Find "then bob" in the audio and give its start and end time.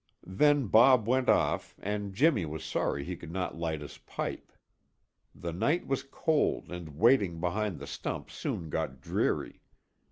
0.25-1.07